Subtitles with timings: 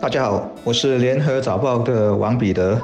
[0.00, 2.80] 大家好，我是联合早报的王彼得。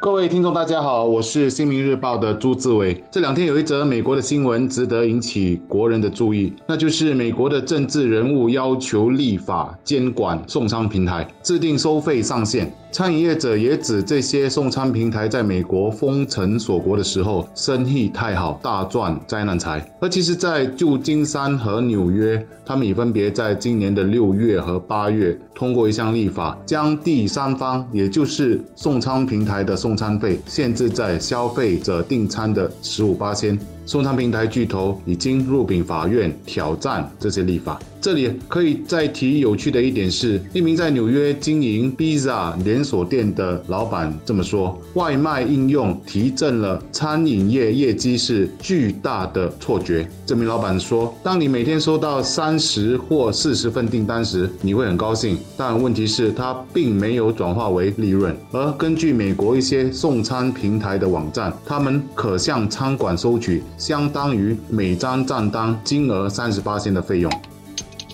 [0.00, 3.02] 各位听众，大家好，我是新民日报的朱志伟。
[3.10, 12.72] 这两天有一则美国的新闻值得引起国人的注意，那就是美国的政治人物要求立法监管送餐平台，制定收费上限。
[12.90, 19.84] 餐饮业者也指这些送餐平台在美国封城锁国的时候生意太好，大赚灾难财。
[20.00, 33.58] 而其实，在旧金山和纽约，他们已分别在今年的六月和八月通过一项立法，将第三方，也就是送餐平台的送送餐费限制在消费者订餐的十五八千。
[33.88, 37.80] 送餐平台巨头已经入禀法院挑战这些立法。
[38.02, 50.06] 这里可以再提有趣的一点是，一名在纽约经营 Pizza 连锁店的老板这么说：外卖应用提振了餐饮业业绩是巨大的错觉。
[50.26, 58.36] 这名老板说，当你每天收到三十或四十份订单时，你会很高兴，但问题是它并没有转化为利润。
[58.52, 63.62] 而根据美国一些送餐平台的网站，他们可向餐馆收取。
[63.78, 67.32] 相当于每张账单金额三十八千的费用。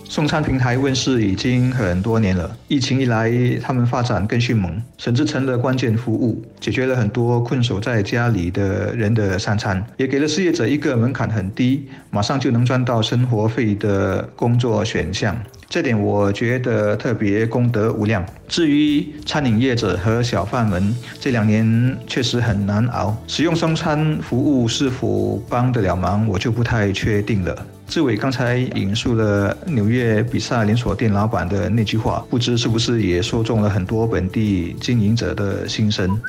[0.07, 3.29] 送餐平台问世已经很多年了，疫情一来，
[3.61, 15.35] 他们发展更迅猛，甚至成了关键服务，解决了很多困守在家里的人的三餐，也给了失业者一个门槛很低，马上就能赚到生活费的工作选项。
[15.67, 18.25] 这点我觉得特别功德无量。
[18.47, 27.65] 至于餐饮业者和小贩们，这两年确实很难熬，使用送餐服务是否帮得了忙，我就不太确定了。
[27.87, 36.19] 志伟刚才引述了纽约比萨连锁店老板的那句话，不知是不是也说中了很多本地经营者的心声。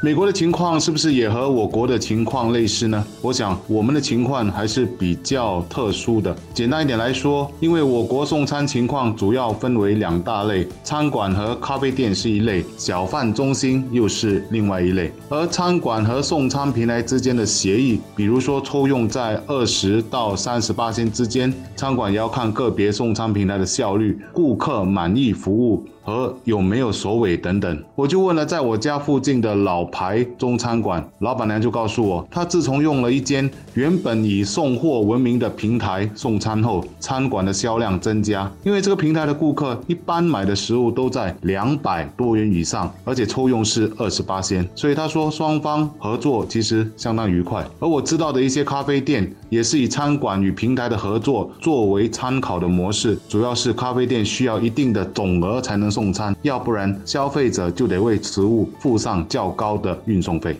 [0.00, 3.04] 美国的情况是不是也和我国的情况类似呢？
[3.20, 6.34] 我想我们的情况还是比较特殊的。
[6.54, 15.10] 简单一点来说，因为我国送餐情况主要分为两大类，餐馆和咖啡店是一类，小贩中心又是另外一类。
[15.28, 25.84] 而餐馆和送餐平台之间的协议，比如说抽用在二十到三十八天之间，餐馆也要看个别送餐平台的效率、顾客满意服务。
[26.08, 47.62] 和有没有首尾等等，我就问了，在我家附近的老牌中餐馆，老板娘就告诉我，她自从用了一间原本以送货闻名的平台送餐后，餐馆的销量增加，因为这个平台的顾客一般买的食物都在两百多元以上，而且抽用是二十八仙，所以他说双方合作其实相当愉快。
[47.80, 55.92] 而我知道的一些咖啡店也是以餐馆与平台的合作作为参考的模式，主要是咖啡店需要一定的总额才能。
[55.98, 60.56] 送餐，要不然消费者就得为食物付上较高的运送费。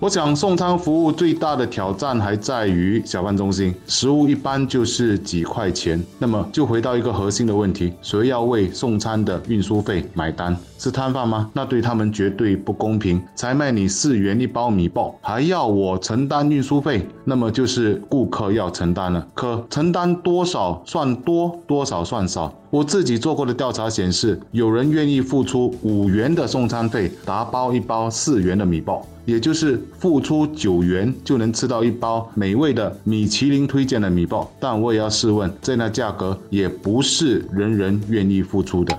[0.00, 6.02] 我想送餐服务最大的挑战还在于小贩中心，食物一般就是几块钱。
[6.18, 10.54] 那么就回到一个核心的问题：谁要为送餐的运输费买单？
[10.78, 11.48] 是摊贩吗？
[11.54, 13.22] 那对他们绝对不公平。
[13.34, 19.26] 才卖你四元一包米包，还要我承担运输费，那么就是顾客要承担了。
[19.32, 22.52] 可承担多少算多，多少算少？
[22.74, 29.00] 我自己做过的调查显示，有人愿意付出五元的送餐费，打包一包四元的米包。
[29.24, 38.98] 也就是付出九元就能吃到一包美味的米其林推荐的米包，但我也要试问，这样的价格也不是人人愿意付出的。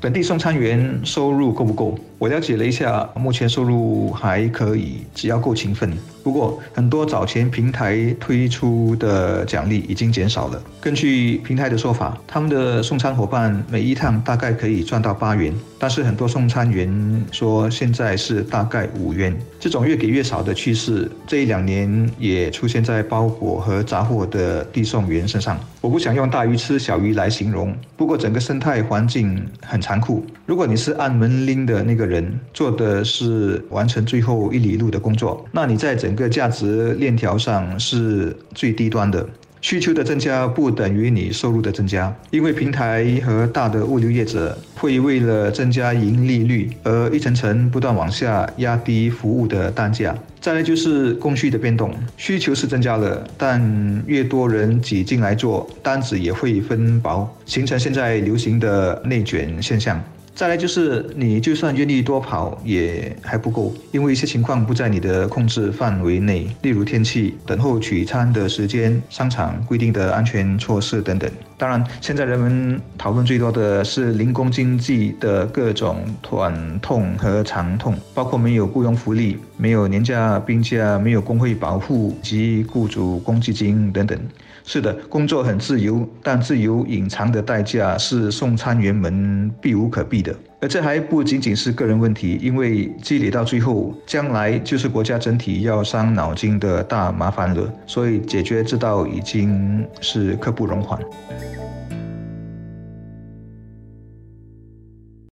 [0.00, 1.98] 本地送餐员收入够不够？
[2.20, 5.90] 我了解了一下，目前收入还可以，只要够勤奋。
[6.22, 10.62] 不过，很多早前平台推出的奖励已经减少了。
[10.82, 19.34] 根据平台的说法，他们的送餐伙伴每一趟大概可以赚到八元，但是很多送餐员说现在是大概五元。
[19.58, 25.58] 这种越给越少的趋势，这一两年也出现在包裹和杂货的递送员身上。
[25.80, 30.22] 我不想用大鱼吃小鱼来形容，不过整个生态环境很残酷。
[30.50, 34.98] 如果你是按门铃的那个人，做的是完成最后一里路的。
[34.98, 39.24] 工作，那你在整个价值链条上是最低端的。
[39.60, 40.02] 需求的。
[40.02, 41.70] 增加不等于你收入的。
[41.70, 43.84] 增加，因为平台和大的。
[43.84, 49.70] 物流业者会为了增加盈利率而一层层不断往下压低服务的。
[49.70, 50.12] 单价。
[50.40, 51.56] 再来就是供需的。
[51.56, 59.00] 变动，需求是增加了，但越多人挤进来做，单子也会分薄，形成现在流行的。
[59.04, 60.02] 内卷现象。
[60.40, 71.30] 再来就是你就算愿意多跑也还不够，因为一些情况不在你的控制范围内，例如天气、等候取餐的时间、商场规定的安全措施等等。
[71.58, 84.18] 当然，现在人们讨论最多的是零工经济的各种短痛和长痛，包括没有雇佣福利、没有年假、病假、没有工会保护及雇主公积金等等。
[84.62, 90.29] 是的，工作很自由，但自由隐藏的代价是送餐员们避无可避的
[90.60, 97.72] 而这还不仅仅是个人问题，因为积累到最后，将来就是国家整体要伤脑筋的大麻烦了。
[97.86, 101.00] 所以解决之道已经是刻不容缓。